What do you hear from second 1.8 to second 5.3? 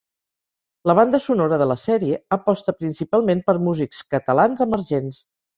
sèrie aposta principalment per músics catalans emergents.